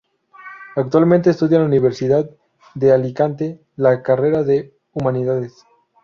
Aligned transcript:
Actualmente 0.77 1.29
estudia 1.29 1.57
en 1.57 1.61
la 1.61 1.67
Universidad 1.67 2.27
de 2.73 2.91
Alicante, 2.91 3.61
la 3.75 4.01
carrera 4.01 4.41
de 4.41 4.73
Humanidades. 4.93 5.63